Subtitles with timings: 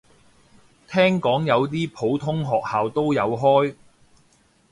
[0.91, 3.75] 聽講有啲普通學校都有開